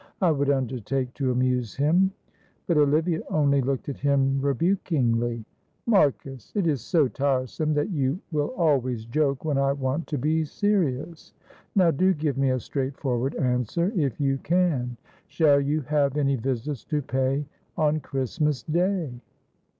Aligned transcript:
I 0.19 0.31
would 0.31 0.49
undertake 0.49 1.13
to 1.13 1.29
amuse 1.31 1.75
him." 1.75 2.11
But 2.65 2.77
Olivia 2.79 3.21
only 3.29 3.61
looked 3.61 3.87
at 3.87 3.99
him 3.99 4.41
rebukingly. 4.41 5.45
"Marcus, 5.85 6.51
it 6.55 6.65
is 6.65 6.81
so 6.81 7.07
tiresome 7.07 7.75
that 7.75 7.91
you 7.91 8.19
will 8.31 8.47
always 8.57 9.05
joke 9.05 9.45
when 9.45 9.59
I 9.59 9.73
want 9.73 10.07
to 10.07 10.17
be 10.17 10.43
serious. 10.43 11.33
Now, 11.75 11.91
do 11.91 12.15
give 12.15 12.35
me 12.39 12.49
a 12.49 12.59
straightforward 12.59 13.35
answer, 13.35 13.91
if 13.95 14.19
you 14.19 14.39
can. 14.39 14.97
Shall 15.27 15.61
you 15.61 15.81
have 15.81 16.17
any 16.17 16.35
visits 16.35 16.83
to 16.85 17.03
pay 17.03 17.45
on 17.77 17.99
Christmas 17.99 18.63
Day?" 18.63 19.13